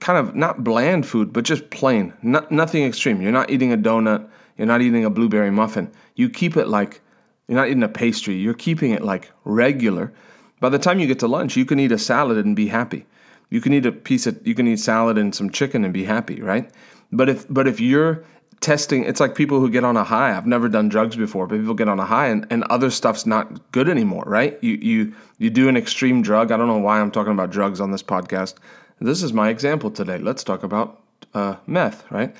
kind 0.00 0.18
of 0.18 0.34
not 0.34 0.64
bland 0.64 1.06
food, 1.06 1.32
but 1.32 1.44
just 1.44 1.70
plain, 1.70 2.12
not, 2.22 2.50
nothing 2.50 2.84
extreme. 2.84 3.20
You're 3.20 3.32
not 3.32 3.50
eating 3.50 3.72
a 3.72 3.76
donut, 3.76 4.28
you're 4.56 4.66
not 4.66 4.80
eating 4.82 5.04
a 5.04 5.10
blueberry 5.10 5.50
muffin. 5.50 5.90
You 6.14 6.28
keep 6.28 6.56
it 6.56 6.68
like 6.68 7.00
you're 7.48 7.56
not 7.58 7.68
eating 7.68 7.82
a 7.82 7.88
pastry, 7.88 8.34
you're 8.34 8.54
keeping 8.54 8.92
it 8.92 9.02
like 9.02 9.30
regular. 9.44 10.12
By 10.60 10.68
the 10.68 10.78
time 10.78 11.00
you 11.00 11.06
get 11.06 11.18
to 11.20 11.28
lunch, 11.28 11.56
you 11.56 11.64
can 11.64 11.80
eat 11.80 11.92
a 11.92 11.98
salad 11.98 12.44
and 12.44 12.54
be 12.54 12.68
happy. 12.68 13.06
You 13.50 13.60
can 13.60 13.72
eat 13.72 13.84
a 13.84 13.92
piece 13.92 14.26
of 14.26 14.46
you 14.46 14.54
can 14.54 14.66
eat 14.66 14.78
salad 14.78 15.18
and 15.18 15.34
some 15.34 15.50
chicken 15.50 15.84
and 15.84 15.92
be 15.92 16.04
happy, 16.04 16.40
right? 16.40 16.70
But 17.10 17.28
if 17.28 17.46
but 17.48 17.66
if 17.66 17.80
you're 17.80 18.24
testing 18.62 19.02
it's 19.04 19.18
like 19.20 19.34
people 19.34 19.60
who 19.60 19.68
get 19.68 19.84
on 19.84 19.96
a 19.96 20.04
high. 20.04 20.34
I've 20.34 20.46
never 20.46 20.68
done 20.68 20.88
drugs 20.88 21.16
before, 21.16 21.46
but 21.46 21.58
people 21.58 21.74
get 21.74 21.88
on 21.88 21.98
a 21.98 22.06
high 22.06 22.28
and, 22.28 22.46
and 22.48 22.62
other 22.64 22.90
stuff's 22.90 23.26
not 23.26 23.72
good 23.72 23.88
anymore, 23.88 24.24
right? 24.26 24.56
You 24.62 24.78
you 24.80 25.14
you 25.38 25.50
do 25.50 25.68
an 25.68 25.76
extreme 25.76 26.22
drug. 26.22 26.50
I 26.50 26.56
don't 26.56 26.68
know 26.68 26.78
why 26.78 27.00
I'm 27.00 27.10
talking 27.10 27.32
about 27.32 27.50
drugs 27.50 27.80
on 27.80 27.90
this 27.90 28.02
podcast. 28.02 28.54
This 29.00 29.22
is 29.22 29.32
my 29.32 29.48
example 29.48 29.90
today. 29.90 30.18
Let's 30.18 30.44
talk 30.44 30.62
about 30.62 31.02
uh, 31.34 31.56
meth, 31.66 32.08
right? 32.10 32.34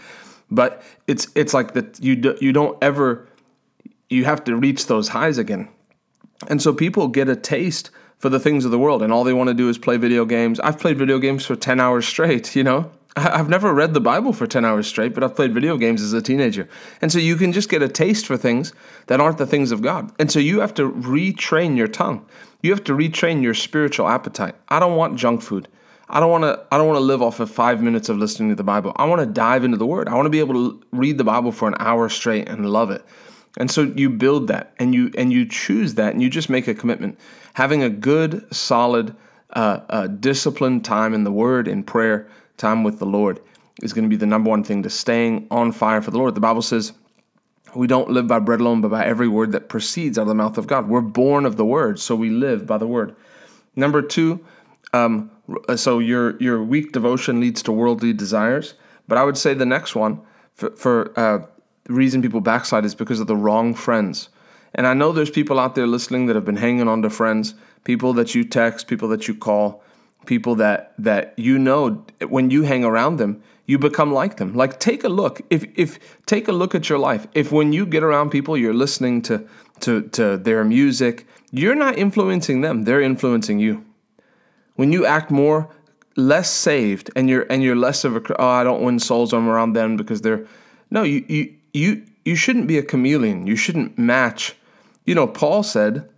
But 0.50 0.82
it's 1.08 1.26
it's 1.34 1.52
like 1.52 1.74
that 1.74 2.00
you 2.00 2.14
do, 2.14 2.38
you 2.40 2.52
don't 2.52 2.78
ever 2.82 3.26
you 4.12 4.24
have 4.24 4.44
to 4.44 4.56
reach 4.56 4.86
those 4.86 5.08
highs 5.08 5.38
again. 5.38 5.68
And 6.48 6.60
so 6.60 6.72
people 6.72 7.08
get 7.08 7.28
a 7.28 7.36
taste 7.36 7.90
for 8.18 8.28
the 8.28 8.40
things 8.40 8.64
of 8.64 8.70
the 8.70 8.78
world 8.78 9.02
and 9.02 9.12
all 9.12 9.24
they 9.24 9.32
want 9.32 9.48
to 9.48 9.54
do 9.54 9.68
is 9.68 9.78
play 9.78 9.96
video 9.96 10.24
games. 10.24 10.60
I've 10.60 10.78
played 10.78 10.98
video 10.98 11.18
games 11.18 11.44
for 11.44 11.56
10 11.56 11.80
hours 11.80 12.06
straight, 12.06 12.54
you 12.54 12.62
know? 12.62 12.90
I've 13.16 13.48
never 13.48 13.74
read 13.74 13.92
the 13.92 14.00
Bible 14.00 14.32
for 14.32 14.46
10 14.46 14.64
hours 14.64 14.86
straight, 14.86 15.12
but 15.12 15.22
I've 15.22 15.36
played 15.36 15.52
video 15.52 15.76
games 15.76 16.00
as 16.00 16.14
a 16.14 16.22
teenager. 16.22 16.66
And 17.02 17.12
so 17.12 17.18
you 17.18 17.36
can 17.36 17.52
just 17.52 17.68
get 17.68 17.82
a 17.82 17.88
taste 17.88 18.26
for 18.26 18.36
things 18.36 18.72
that 19.08 19.20
aren't 19.20 19.38
the 19.38 19.46
things 19.46 19.70
of 19.70 19.82
God. 19.82 20.10
And 20.18 20.32
so 20.32 20.38
you 20.38 20.60
have 20.60 20.72
to 20.74 20.90
retrain 20.90 21.76
your 21.76 21.88
tongue. 21.88 22.24
You 22.62 22.70
have 22.70 22.84
to 22.84 22.94
retrain 22.94 23.42
your 23.42 23.54
spiritual 23.54 24.08
appetite. 24.08 24.54
I 24.68 24.78
don't 24.78 24.96
want 24.96 25.18
junk 25.18 25.42
food. 25.42 25.68
I 26.08 26.20
don't 26.20 26.30
want 26.30 26.44
to 26.44 26.64
I 26.70 26.78
don't 26.78 26.86
want 26.86 26.98
to 26.98 27.04
live 27.04 27.22
off 27.22 27.40
of 27.40 27.50
5 27.50 27.82
minutes 27.82 28.08
of 28.08 28.18
listening 28.18 28.50
to 28.50 28.54
the 28.54 28.64
Bible. 28.64 28.92
I 28.96 29.04
want 29.06 29.20
to 29.20 29.26
dive 29.26 29.64
into 29.64 29.76
the 29.76 29.86
word. 29.86 30.08
I 30.08 30.14
want 30.14 30.26
to 30.26 30.30
be 30.30 30.40
able 30.40 30.54
to 30.54 30.80
read 30.92 31.18
the 31.18 31.24
Bible 31.24 31.52
for 31.52 31.68
an 31.68 31.74
hour 31.80 32.08
straight 32.08 32.48
and 32.48 32.70
love 32.70 32.90
it. 32.90 33.04
And 33.58 33.70
so 33.70 33.82
you 33.82 34.08
build 34.08 34.48
that 34.48 34.72
and 34.78 34.94
you 34.94 35.10
and 35.16 35.32
you 35.32 35.46
choose 35.46 35.94
that 35.94 36.12
and 36.12 36.22
you 36.22 36.30
just 36.30 36.48
make 36.48 36.68
a 36.68 36.74
commitment. 36.74 37.18
Having 37.54 37.82
a 37.82 37.90
good, 37.90 38.52
solid, 38.54 39.14
uh, 39.50 39.80
uh, 39.90 40.06
disciplined 40.06 40.84
time 40.84 41.12
in 41.12 41.24
the 41.24 41.32
Word, 41.32 41.68
in 41.68 41.82
prayer, 41.82 42.28
time 42.56 42.82
with 42.82 42.98
the 42.98 43.06
Lord 43.06 43.40
is 43.82 43.92
going 43.92 44.04
to 44.04 44.08
be 44.08 44.16
the 44.16 44.26
number 44.26 44.48
one 44.48 44.64
thing 44.64 44.82
to 44.82 44.90
staying 44.90 45.46
on 45.50 45.72
fire 45.72 46.00
for 46.00 46.10
the 46.10 46.18
Lord. 46.18 46.34
The 46.34 46.40
Bible 46.40 46.62
says 46.62 46.92
we 47.74 47.86
don't 47.86 48.10
live 48.10 48.26
by 48.26 48.38
bread 48.38 48.60
alone, 48.60 48.80
but 48.80 48.90
by 48.90 49.04
every 49.04 49.28
word 49.28 49.52
that 49.52 49.68
proceeds 49.68 50.18
out 50.18 50.22
of 50.22 50.28
the 50.28 50.34
mouth 50.34 50.58
of 50.58 50.66
God. 50.66 50.88
We're 50.88 51.00
born 51.00 51.46
of 51.46 51.56
the 51.56 51.64
Word, 51.64 51.98
so 51.98 52.14
we 52.14 52.30
live 52.30 52.66
by 52.66 52.78
the 52.78 52.86
Word. 52.86 53.16
Number 53.76 54.02
two, 54.02 54.44
um, 54.92 55.30
so 55.76 55.98
your 55.98 56.40
your 56.40 56.62
weak 56.62 56.92
devotion 56.92 57.40
leads 57.40 57.62
to 57.62 57.72
worldly 57.72 58.12
desires. 58.12 58.74
But 59.08 59.18
I 59.18 59.24
would 59.24 59.38
say 59.38 59.54
the 59.54 59.66
next 59.66 59.94
one 59.94 60.20
for, 60.54 60.70
for 60.76 61.18
uh, 61.18 61.46
the 61.84 61.92
reason 61.92 62.22
people 62.22 62.40
backslide 62.40 62.84
is 62.84 62.94
because 62.94 63.20
of 63.20 63.26
the 63.26 63.36
wrong 63.36 63.74
friends. 63.74 64.28
And 64.74 64.86
I 64.86 64.94
know 64.94 65.12
there's 65.12 65.30
people 65.30 65.58
out 65.58 65.74
there 65.74 65.86
listening 65.86 66.26
that 66.26 66.36
have 66.36 66.44
been 66.44 66.56
hanging 66.56 66.88
on 66.88 67.02
to 67.02 67.10
friends, 67.10 67.54
people 67.84 68.12
that 68.14 68.34
you 68.34 68.44
text, 68.44 68.86
people 68.86 69.08
that 69.08 69.28
you 69.28 69.34
call, 69.34 69.82
people 70.26 70.54
that 70.56 70.94
that 70.98 71.34
you 71.36 71.58
know 71.58 72.04
when 72.28 72.50
you 72.50 72.62
hang 72.62 72.84
around 72.84 73.16
them, 73.16 73.42
you 73.66 73.78
become 73.78 74.12
like 74.12 74.36
them. 74.36 74.54
Like 74.54 74.80
take 74.80 75.04
a 75.04 75.08
look. 75.08 75.40
If 75.50 75.66
if 75.76 75.98
take 76.26 76.48
a 76.48 76.52
look 76.52 76.74
at 76.74 76.88
your 76.88 76.98
life. 76.98 77.26
If 77.34 77.52
when 77.52 77.72
you 77.72 77.84
get 77.86 78.02
around 78.02 78.30
people, 78.30 78.56
you're 78.56 78.74
listening 78.74 79.22
to 79.22 79.46
to 79.80 80.02
to 80.10 80.36
their 80.36 80.64
music, 80.64 81.26
you're 81.50 81.74
not 81.74 81.98
influencing 81.98 82.60
them, 82.62 82.84
they're 82.84 83.02
influencing 83.02 83.58
you. 83.58 83.84
When 84.76 84.92
you 84.92 85.04
act 85.04 85.30
more 85.30 85.68
less 86.16 86.50
saved 86.50 87.10
and 87.16 87.28
you're 87.28 87.46
and 87.50 87.62
you're 87.62 87.76
less 87.76 88.04
of 88.04 88.16
a 88.16 88.40
oh 88.40 88.46
I 88.46 88.64
don't 88.64 88.82
win 88.82 88.98
souls 88.98 89.32
I'm 89.32 89.48
around 89.48 89.72
them 89.74 89.96
because 89.96 90.22
they're 90.22 90.46
no 90.90 91.02
you 91.02 91.24
you 91.28 91.54
you 91.72 92.02
you 92.24 92.36
shouldn't 92.36 92.66
be 92.66 92.78
a 92.78 92.82
chameleon. 92.82 93.46
You 93.46 93.56
shouldn't 93.56 93.98
match. 93.98 94.54
You 95.04 95.14
know, 95.14 95.26
Paul 95.26 95.62
said 95.62 96.08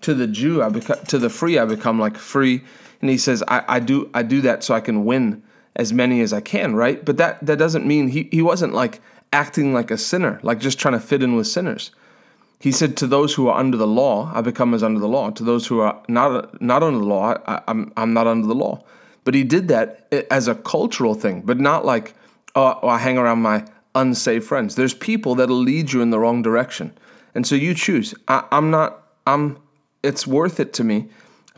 to 0.00 0.14
the 0.14 0.26
Jew, 0.26 0.62
I 0.62 0.68
become 0.68 0.98
to 1.06 1.18
the 1.18 1.30
free, 1.30 1.58
I 1.58 1.64
become 1.64 1.98
like 1.98 2.16
free. 2.16 2.62
And 3.00 3.10
he 3.10 3.18
says, 3.18 3.42
I, 3.48 3.64
I 3.68 3.80
do 3.80 4.10
I 4.14 4.22
do 4.22 4.40
that 4.42 4.64
so 4.64 4.74
I 4.74 4.80
can 4.80 5.04
win 5.04 5.42
as 5.76 5.92
many 5.92 6.20
as 6.20 6.32
I 6.32 6.40
can, 6.40 6.74
right? 6.74 7.04
But 7.04 7.16
that 7.16 7.44
that 7.44 7.58
doesn't 7.58 7.86
mean 7.86 8.08
he, 8.08 8.28
he 8.30 8.42
wasn't 8.42 8.74
like 8.74 9.00
acting 9.32 9.72
like 9.72 9.90
a 9.90 9.98
sinner, 9.98 10.38
like 10.42 10.60
just 10.60 10.78
trying 10.78 10.94
to 10.94 11.00
fit 11.00 11.22
in 11.22 11.34
with 11.34 11.46
sinners. 11.46 11.90
He 12.58 12.70
said, 12.70 12.96
"To 12.98 13.06
those 13.06 13.34
who 13.34 13.48
are 13.48 13.58
under 13.58 13.76
the 13.76 13.86
law, 13.86 14.30
I 14.34 14.40
become 14.40 14.72
as 14.72 14.82
under 14.82 15.00
the 15.00 15.08
law. 15.08 15.30
To 15.30 15.42
those 15.42 15.66
who 15.66 15.80
are 15.80 16.00
not 16.08 16.60
not 16.62 16.82
under 16.82 17.00
the 17.00 17.04
law, 17.04 17.34
I, 17.46 17.60
I'm 17.66 17.92
I'm 17.96 18.12
not 18.12 18.26
under 18.26 18.46
the 18.46 18.54
law." 18.54 18.84
But 19.24 19.34
he 19.34 19.44
did 19.44 19.68
that 19.68 20.06
eh, 20.12 20.22
as 20.30 20.48
a 20.48 20.54
cultural 20.54 21.14
thing, 21.14 21.42
but 21.42 21.58
not 21.58 21.84
like, 21.84 22.14
"Oh, 22.54 22.78
oh 22.82 22.88
I 22.88 22.98
hang 22.98 23.18
around 23.18 23.42
my 23.42 23.64
unsafe 23.94 24.44
friends." 24.44 24.74
There's 24.74 24.94
people 24.94 25.34
that'll 25.34 25.56
lead 25.56 25.92
you 25.92 26.00
in 26.02 26.10
the 26.10 26.18
wrong 26.18 26.42
direction, 26.42 26.92
and 27.34 27.46
so 27.46 27.54
you 27.54 27.74
choose. 27.74 28.14
I, 28.28 28.44
I'm 28.50 28.70
not. 28.70 29.02
I'm. 29.26 29.58
It's 30.02 30.26
worth 30.26 30.58
it 30.58 30.72
to 30.74 30.84
me 30.84 31.08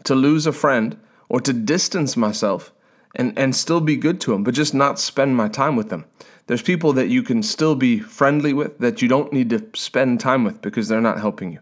to 0.05 0.15
lose 0.15 0.47
a 0.47 0.53
friend 0.53 0.97
or 1.29 1.41
to 1.41 1.53
distance 1.53 2.17
myself 2.17 2.73
and 3.15 3.37
and 3.39 3.55
still 3.55 3.81
be 3.81 3.97
good 3.97 4.21
to 4.23 4.33
them, 4.33 4.45
but 4.45 4.55
just 4.55 4.75
not 4.75 4.99
spend 4.99 5.37
my 5.37 5.49
time 5.49 5.77
with 5.77 5.89
them. 5.89 6.05
There's 6.47 6.63
people 6.63 6.93
that 6.93 7.09
you 7.09 7.23
can 7.23 7.43
still 7.43 7.75
be 7.75 8.01
friendly 8.01 8.53
with 8.53 8.79
that 8.79 9.01
you 9.01 9.09
don't 9.09 9.33
need 9.33 9.51
to 9.51 9.67
spend 9.75 10.21
time 10.21 10.45
with 10.45 10.61
because 10.61 10.89
they're 10.89 11.01
not 11.01 11.19
helping 11.19 11.53
you. 11.53 11.61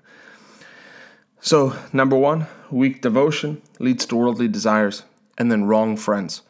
So, 1.41 1.77
number 1.93 2.17
one, 2.17 2.47
weak 2.71 3.01
devotion 3.01 3.63
leads 3.79 4.07
to 4.07 4.17
worldly 4.17 4.49
desires, 4.49 5.05
and 5.39 5.51
then 5.51 5.65
wrong 5.65 5.97
friends. 5.97 6.43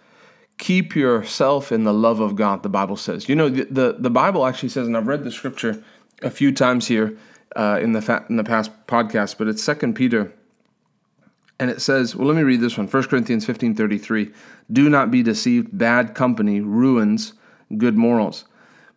Keep 0.63 0.95
yourself 0.95 1.73
in 1.73 1.83
the 1.83 1.93
love 1.93 2.21
of 2.21 2.37
God, 2.37 2.63
the 2.63 2.69
Bible 2.69 2.97
says. 2.97 3.29
You 3.29 3.35
know, 3.35 3.49
the, 3.49 3.65
the, 3.65 3.97
the 3.99 4.11
Bible 4.11 4.47
actually 4.47 4.69
says, 4.69 4.87
and 4.87 4.97
I've 4.97 5.09
read 5.09 5.25
the 5.25 5.33
scripture 5.33 5.83
a 6.23 6.31
few 6.31 6.53
times 6.53 6.87
here 6.87 7.19
uh, 7.57 7.81
in, 7.83 7.93
the 7.93 8.01
fa- 8.01 8.25
in 8.29 8.37
the 8.37 8.45
past 8.45 8.71
podcast, 8.87 9.39
but 9.39 9.49
it's 9.49 9.63
Second 9.63 9.95
Peter 9.95 10.33
and 11.59 11.71
it 11.71 11.81
says, 11.81 12.17
well, 12.17 12.27
let 12.27 12.37
me 12.37 12.43
read 12.43 12.61
this 12.61 12.77
one 12.77 12.89
1 12.89 13.03
Corinthians 13.05 13.45
15 13.47 13.77
33. 13.77 14.31
Do 14.73 14.89
not 14.89 15.11
be 15.11 15.23
deceived, 15.23 15.77
bad 15.77 16.15
company 16.15 16.61
ruins 16.61 17.35
good 17.77 17.97
morals. 17.97 18.47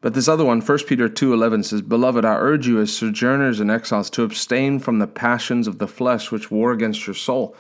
But 0.02 0.14
this 0.14 0.28
other 0.28 0.46
one, 0.46 0.62
1 0.62 0.78
Peter 0.88 1.10
2:11 1.10 1.64
says, 1.64 1.82
"Beloved, 1.82 2.26
I 2.26 2.36
urge 2.36 2.68
you 2.68 2.80
as 2.80 2.92
sojourners 2.92 3.60
and 3.60 3.72
exiles 3.72 4.10
to 4.12 4.24
abstain 4.24 4.80
from 4.80 5.00
the 5.00 5.08
passions 5.08 5.68
of 5.68 5.78
the 5.78 5.88
flesh 5.88 6.32
which 6.32 6.52
war 6.52 6.72
against 6.72 7.08
your 7.08 7.14
soul." 7.16 7.56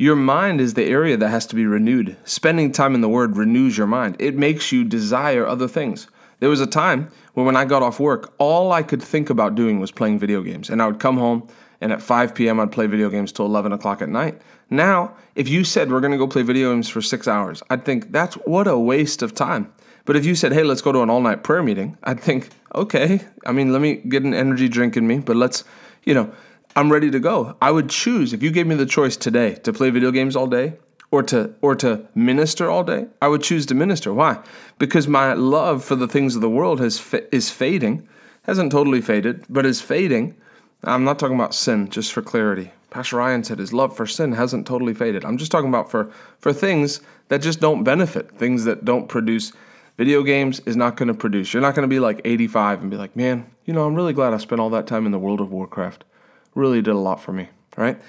Your 0.00 0.16
mind 0.16 0.62
is 0.62 0.72
the 0.72 0.86
area 0.86 1.18
that 1.18 1.28
has 1.28 1.44
to 1.48 1.54
be 1.54 1.66
renewed. 1.66 2.16
Spending 2.24 2.72
time 2.72 2.94
in 2.94 3.02
the 3.02 3.08
word 3.10 3.36
renews 3.36 3.76
your 3.76 3.86
mind. 3.86 4.16
It 4.18 4.34
makes 4.34 4.72
you 4.72 4.82
desire 4.82 5.46
other 5.46 5.68
things. 5.68 6.06
There 6.38 6.48
was 6.48 6.62
a 6.62 6.66
time 6.66 7.10
when 7.34 7.44
when 7.44 7.54
I 7.54 7.66
got 7.66 7.82
off 7.82 8.00
work, 8.00 8.32
all 8.38 8.72
I 8.72 8.82
could 8.82 9.02
think 9.02 9.28
about 9.28 9.56
doing 9.56 9.78
was 9.78 9.90
playing 9.90 10.18
video 10.18 10.40
games. 10.40 10.70
And 10.70 10.80
I 10.80 10.86
would 10.86 11.00
come 11.00 11.18
home 11.18 11.46
and 11.82 11.92
at 11.92 12.00
5 12.00 12.34
p.m. 12.34 12.60
I'd 12.60 12.72
play 12.72 12.86
video 12.86 13.10
games 13.10 13.30
till 13.30 13.44
11 13.44 13.72
o'clock 13.72 14.00
at 14.00 14.08
night. 14.08 14.40
Now, 14.70 15.14
if 15.34 15.50
you 15.50 15.64
said 15.64 15.92
we're 15.92 16.00
going 16.00 16.12
to 16.12 16.16
go 16.16 16.26
play 16.26 16.44
video 16.44 16.72
games 16.72 16.88
for 16.88 17.02
six 17.02 17.28
hours, 17.28 17.62
I'd 17.68 17.84
think 17.84 18.10
that's 18.10 18.36
what 18.46 18.66
a 18.66 18.78
waste 18.78 19.20
of 19.20 19.34
time. 19.34 19.70
But 20.06 20.16
if 20.16 20.24
you 20.24 20.34
said, 20.34 20.54
hey, 20.54 20.62
let's 20.62 20.80
go 20.80 20.92
to 20.92 21.02
an 21.02 21.10
all 21.10 21.20
night 21.20 21.44
prayer 21.44 21.62
meeting, 21.62 21.98
I'd 22.04 22.20
think, 22.20 22.48
okay, 22.74 23.20
I 23.44 23.52
mean, 23.52 23.70
let 23.70 23.82
me 23.82 23.96
get 23.96 24.22
an 24.22 24.32
energy 24.32 24.66
drink 24.66 24.96
in 24.96 25.06
me, 25.06 25.18
but 25.18 25.36
let's, 25.36 25.62
you 26.04 26.14
know, 26.14 26.32
I'm 26.76 26.92
ready 26.92 27.10
to 27.10 27.18
go. 27.18 27.56
I 27.60 27.70
would 27.70 27.90
choose, 27.90 28.32
if 28.32 28.42
you 28.42 28.50
gave 28.50 28.66
me 28.66 28.76
the 28.76 28.86
choice 28.86 29.16
today 29.16 29.54
to 29.56 29.72
play 29.72 29.90
video 29.90 30.10
games 30.10 30.36
all 30.36 30.46
day 30.46 30.74
or 31.10 31.22
to 31.24 31.52
or 31.60 31.74
to 31.76 32.06
minister 32.14 32.70
all 32.70 32.84
day, 32.84 33.06
I 33.20 33.28
would 33.28 33.42
choose 33.42 33.66
to 33.66 33.74
minister. 33.74 34.14
Why? 34.14 34.42
Because 34.78 35.08
my 35.08 35.32
love 35.32 35.84
for 35.84 35.96
the 35.96 36.06
things 36.06 36.36
of 36.36 36.42
the 36.42 36.48
world 36.48 36.80
has 36.80 37.02
is 37.32 37.50
fading. 37.50 38.08
Hasn't 38.44 38.72
totally 38.72 39.00
faded, 39.00 39.44
but 39.48 39.66
is 39.66 39.80
fading. 39.80 40.36
I'm 40.84 41.04
not 41.04 41.18
talking 41.18 41.36
about 41.36 41.54
sin, 41.54 41.90
just 41.90 42.12
for 42.12 42.22
clarity. 42.22 42.72
Pastor 42.90 43.16
Ryan 43.16 43.44
said 43.44 43.58
his 43.58 43.72
love 43.72 43.96
for 43.96 44.06
sin 44.06 44.32
hasn't 44.32 44.66
totally 44.66 44.94
faded. 44.94 45.24
I'm 45.24 45.38
just 45.38 45.52
talking 45.52 45.68
about 45.68 45.90
for 45.90 46.10
for 46.38 46.52
things 46.52 47.00
that 47.28 47.42
just 47.42 47.60
don't 47.60 47.84
benefit, 47.84 48.30
things 48.30 48.64
that 48.64 48.84
don't 48.84 49.08
produce 49.08 49.52
Video 50.00 50.22
games 50.22 50.60
is 50.60 50.76
not 50.76 50.96
going 50.96 51.08
to 51.08 51.12
produce. 51.12 51.52
You're 51.52 51.60
not 51.60 51.74
going 51.74 51.82
to 51.82 51.94
be 51.94 52.00
like 52.00 52.22
85 52.24 52.80
and 52.80 52.90
be 52.90 52.96
like, 52.96 53.14
man, 53.16 53.50
you 53.66 53.74
know, 53.74 53.84
I'm 53.84 53.94
really 53.94 54.14
glad 54.14 54.32
I 54.32 54.38
spent 54.38 54.58
all 54.58 54.70
that 54.70 54.86
time 54.86 55.04
in 55.04 55.12
the 55.12 55.18
World 55.18 55.42
of 55.42 55.52
Warcraft. 55.52 56.04
Really 56.54 56.82
did 56.82 56.94
a 56.94 56.98
lot 56.98 57.20
for 57.20 57.32
me, 57.32 57.48
right? 57.76 58.00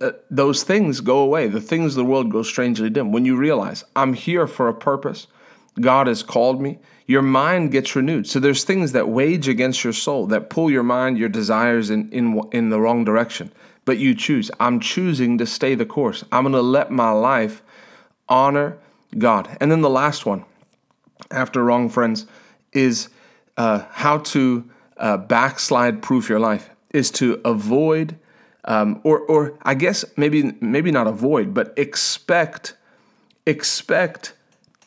Uh, 0.00 0.12
those 0.30 0.62
things 0.62 1.00
go 1.00 1.18
away. 1.18 1.48
The 1.48 1.60
things 1.60 1.92
of 1.92 2.04
the 2.04 2.10
world 2.10 2.30
go 2.30 2.42
strangely 2.42 2.90
dim. 2.90 3.12
When 3.12 3.24
you 3.24 3.36
realize 3.36 3.84
I'm 3.96 4.14
here 4.14 4.46
for 4.46 4.68
a 4.68 4.74
purpose, 4.74 5.26
God 5.80 6.06
has 6.06 6.22
called 6.22 6.60
me, 6.60 6.78
your 7.06 7.22
mind 7.22 7.72
gets 7.72 7.96
renewed. 7.96 8.28
So 8.28 8.38
there's 8.38 8.64
things 8.64 8.92
that 8.92 9.08
wage 9.08 9.48
against 9.48 9.82
your 9.82 9.92
soul, 9.92 10.26
that 10.26 10.50
pull 10.50 10.70
your 10.70 10.82
mind, 10.82 11.18
your 11.18 11.28
desires 11.28 11.90
in, 11.90 12.08
in, 12.10 12.40
in 12.52 12.68
the 12.68 12.80
wrong 12.80 13.04
direction. 13.04 13.50
But 13.84 13.98
you 13.98 14.14
choose. 14.14 14.50
I'm 14.60 14.78
choosing 14.78 15.38
to 15.38 15.46
stay 15.46 15.74
the 15.74 15.86
course. 15.86 16.24
I'm 16.30 16.44
going 16.44 16.52
to 16.52 16.60
let 16.60 16.90
my 16.90 17.10
life 17.10 17.62
honor 18.28 18.78
God. 19.18 19.56
And 19.60 19.72
then 19.72 19.80
the 19.80 19.90
last 19.90 20.24
one 20.26 20.44
after 21.30 21.64
wrong 21.64 21.88
friends 21.88 22.26
is 22.72 23.08
uh, 23.56 23.84
how 23.90 24.18
to 24.18 24.70
uh, 24.96 25.16
backslide 25.16 26.02
proof 26.02 26.28
your 26.28 26.38
life 26.38 26.70
is 26.92 27.10
to 27.12 27.40
avoid 27.44 28.16
um, 28.64 29.00
or 29.04 29.20
or 29.20 29.58
I 29.62 29.74
guess 29.74 30.04
maybe 30.16 30.52
maybe 30.60 30.90
not 30.90 31.06
avoid 31.06 31.54
but 31.54 31.72
expect 31.76 32.74
expect 33.46 34.34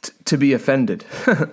t- 0.01 0.11
to 0.25 0.37
be 0.37 0.53
offended. 0.53 1.05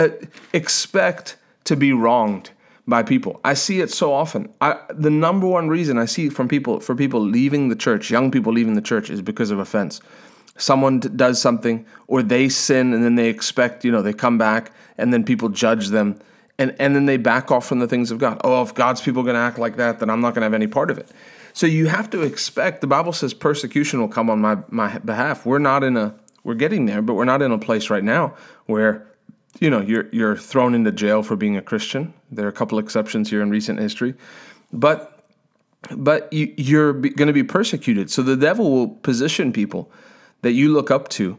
Uh, 0.00 0.10
expect 0.52 1.36
to 1.64 1.74
be 1.74 1.92
wronged 1.92 2.50
by 2.86 3.02
people. 3.02 3.40
I 3.44 3.54
see 3.54 3.80
it 3.80 3.90
so 3.90 4.12
often. 4.12 4.48
I, 4.60 4.76
the 4.94 5.10
number 5.10 5.46
one 5.48 5.68
reason 5.68 5.98
I 5.98 6.04
see 6.04 6.28
from 6.28 6.46
people 6.46 6.78
for 6.78 6.94
people 6.94 7.20
leaving 7.20 7.68
the 7.68 7.74
church 7.74 8.08
young 8.08 8.30
people 8.30 8.52
leaving 8.52 8.74
the 8.74 8.80
church 8.80 9.10
is 9.10 9.20
because 9.20 9.50
of 9.50 9.58
offense. 9.58 10.00
Someone 10.56 11.00
does 11.00 11.40
something 11.40 11.84
or 12.06 12.22
they 12.22 12.48
sin 12.48 12.94
and 12.94 13.02
then 13.02 13.16
they 13.16 13.28
expect, 13.28 13.84
you 13.84 13.90
know, 13.90 14.00
they 14.00 14.12
come 14.12 14.38
back 14.38 14.70
and 14.98 15.12
then 15.12 15.24
people 15.24 15.48
judge 15.48 15.88
them 15.88 16.16
and, 16.58 16.74
and 16.78 16.94
then 16.94 17.06
they 17.06 17.16
back 17.16 17.50
off 17.50 17.66
from 17.66 17.78
the 17.78 17.86
things 17.86 18.10
of 18.10 18.18
God. 18.18 18.40
Oh, 18.42 18.62
if 18.62 18.74
God's 18.74 19.00
people 19.00 19.22
are 19.22 19.24
going 19.24 19.34
to 19.34 19.40
act 19.40 19.58
like 19.58 19.76
that, 19.76 20.00
then 20.00 20.10
I'm 20.10 20.20
not 20.20 20.34
going 20.34 20.42
to 20.42 20.46
have 20.46 20.54
any 20.54 20.66
part 20.66 20.90
of 20.90 20.98
it. 20.98 21.10
So 21.52 21.66
you 21.66 21.86
have 21.86 22.10
to 22.10 22.22
expect, 22.22 22.80
the 22.80 22.86
Bible 22.86 23.12
says 23.12 23.34
persecution 23.34 24.00
will 24.00 24.08
come 24.08 24.30
on 24.30 24.40
my, 24.40 24.58
my 24.68 24.98
behalf. 24.98 25.46
We're 25.46 25.58
not 25.58 25.82
in 25.82 25.96
a, 25.96 26.14
we're 26.44 26.54
getting 26.54 26.86
there, 26.86 27.02
but 27.02 27.14
we're 27.14 27.24
not 27.24 27.42
in 27.42 27.52
a 27.52 27.58
place 27.58 27.90
right 27.90 28.04
now 28.04 28.34
where, 28.66 29.06
you 29.60 29.70
know, 29.70 29.80
you're, 29.80 30.08
you're 30.12 30.36
thrown 30.36 30.74
into 30.74 30.92
jail 30.92 31.22
for 31.22 31.36
being 31.36 31.56
a 31.56 31.62
Christian. 31.62 32.14
There 32.30 32.46
are 32.46 32.50
a 32.50 32.52
couple 32.52 32.78
exceptions 32.78 33.30
here 33.30 33.42
in 33.42 33.50
recent 33.50 33.80
history. 33.80 34.14
But 34.72 35.14
but 35.90 36.32
you, 36.32 36.52
you're 36.56 36.92
going 36.92 37.28
to 37.28 37.32
be 37.32 37.44
persecuted. 37.44 38.10
So 38.10 38.22
the 38.22 38.36
devil 38.36 38.70
will 38.70 38.88
position 38.88 39.52
people 39.52 39.90
that 40.42 40.52
you 40.52 40.72
look 40.72 40.90
up 40.90 41.08
to 41.10 41.38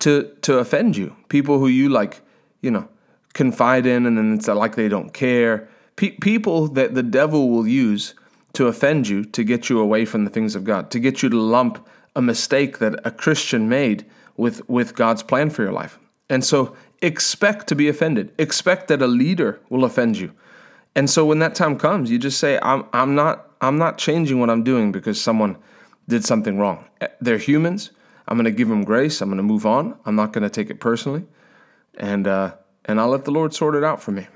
to 0.00 0.30
to 0.42 0.58
offend 0.58 0.96
you. 0.96 1.16
People 1.28 1.58
who 1.58 1.66
you 1.66 1.88
like, 1.88 2.20
you 2.60 2.70
know, 2.70 2.88
confide 3.34 3.84
in, 3.86 4.06
and 4.06 4.16
then 4.16 4.34
it's 4.34 4.48
like 4.48 4.76
they 4.76 4.88
don't 4.88 5.12
care. 5.12 5.68
Pe- 5.96 6.16
people 6.18 6.68
that 6.68 6.94
the 6.94 7.02
devil 7.02 7.50
will 7.50 7.66
use 7.66 8.14
to 8.54 8.68
offend 8.68 9.08
you, 9.08 9.24
to 9.24 9.44
get 9.44 9.68
you 9.68 9.80
away 9.80 10.04
from 10.04 10.24
the 10.24 10.30
things 10.30 10.54
of 10.54 10.64
God, 10.64 10.90
to 10.92 10.98
get 10.98 11.22
you 11.22 11.28
to 11.28 11.38
lump 11.38 11.86
a 12.16 12.22
mistake 12.22 12.78
that 12.78 13.00
a 13.04 13.10
Christian 13.10 13.68
made 13.68 14.06
with 14.36 14.68
with 14.68 14.94
God's 14.94 15.22
plan 15.22 15.50
for 15.50 15.62
your 15.62 15.72
life. 15.72 15.98
And 16.30 16.44
so 16.44 16.74
expect 17.02 17.66
to 17.68 17.74
be 17.74 17.88
offended. 17.88 18.32
Expect 18.38 18.88
that 18.88 19.02
a 19.02 19.06
leader 19.06 19.60
will 19.68 19.84
offend 19.84 20.16
you. 20.16 20.32
And 20.96 21.10
so 21.10 21.26
when 21.26 21.40
that 21.40 21.54
time 21.54 21.76
comes, 21.78 22.10
you 22.10 22.18
just 22.18 22.38
say, 22.38 22.58
I'm 22.62 22.84
I'm 22.92 23.14
not 23.14 23.50
I'm 23.60 23.78
not 23.78 23.98
changing 23.98 24.40
what 24.40 24.50
I'm 24.50 24.62
doing 24.62 24.92
because 24.92 25.20
someone 25.20 25.56
did 26.08 26.24
something 26.24 26.58
wrong. 26.58 26.84
Eh, 27.00 27.08
they're 27.20 27.38
humans. 27.38 27.90
I'm 28.28 28.36
going 28.36 28.44
to 28.44 28.50
give 28.50 28.68
them 28.68 28.84
grace. 28.84 29.20
I'm 29.20 29.28
going 29.28 29.36
to 29.36 29.42
move 29.42 29.66
on. 29.66 29.98
I'm 30.06 30.16
not 30.16 30.32
going 30.32 30.44
to 30.44 30.50
take 30.50 30.70
it 30.70 30.80
personally, 30.80 31.24
and 31.98 32.26
uh, 32.26 32.54
and 32.84 33.00
I'll 33.00 33.08
let 33.08 33.24
the 33.24 33.30
Lord 33.30 33.54
sort 33.54 33.74
it 33.74 33.84
out 33.84 34.02
for 34.02 34.12
me. 34.12 34.26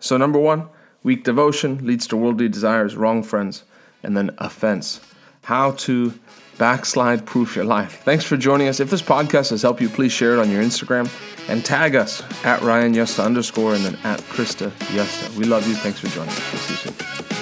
So 0.00 0.16
number 0.16 0.38
one, 0.38 0.68
weak 1.02 1.24
devotion 1.24 1.86
leads 1.86 2.06
to 2.08 2.16
worldly 2.16 2.48
desires, 2.48 2.96
wrong 2.96 3.22
friends, 3.22 3.64
and 4.02 4.16
then 4.16 4.30
offense. 4.38 5.00
How 5.42 5.72
to 5.72 6.14
backslide 6.58 7.26
proof 7.26 7.56
your 7.56 7.64
life. 7.64 8.02
Thanks 8.04 8.24
for 8.24 8.36
joining 8.36 8.68
us. 8.68 8.80
If 8.80 8.90
this 8.90 9.02
podcast 9.02 9.50
has 9.50 9.62
helped 9.62 9.80
you, 9.80 9.88
please 9.88 10.12
share 10.12 10.34
it 10.34 10.38
on 10.38 10.50
your 10.50 10.62
Instagram 10.62 11.10
and 11.48 11.64
tag 11.64 11.94
us 11.94 12.22
at 12.44 12.62
Ryan 12.62 12.94
Yusta 12.94 13.24
underscore 13.24 13.74
and 13.74 13.84
then 13.84 13.96
at 14.04 14.20
Krista 14.20 14.70
Yusta. 14.92 15.36
We 15.36 15.44
love 15.44 15.66
you. 15.66 15.74
Thanks 15.74 16.00
for 16.00 16.08
joining 16.08 16.30
us. 16.30 16.52
We'll 16.52 16.60
see 16.62 16.88
you 16.88 16.94
soon. 16.94 17.33